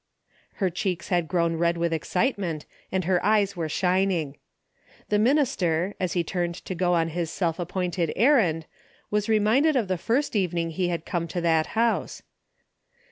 Her 0.53 0.71
cheeks 0.71 1.09
had 1.09 1.27
grown 1.27 1.57
red 1.57 1.77
with 1.77 1.93
excitement, 1.93 2.65
and 2.91 3.03
her 3.03 3.23
eyes 3.23 3.55
were 3.55 3.69
shining. 3.69 4.37
The 5.09 5.19
minister, 5.19 5.93
as 5.99 6.13
he 6.13 6.23
226 6.23 6.25
DAILY 6.25 6.25
EATE.'^ 6.25 6.33
turned 6.33 6.65
to 6.65 6.83
go 6.83 6.93
on 7.11 7.15
his 7.15 7.29
self 7.29 7.59
appointed 7.59 8.11
errand, 8.15 8.65
was 9.11 9.29
reminded 9.29 9.75
of 9.75 9.87
the 9.87 9.99
first 9.99 10.35
evening 10.35 10.71
he 10.71 10.87
had 10.87 11.05
come 11.05 11.27
to 11.27 11.41
that 11.41 11.67
house. 11.77 12.23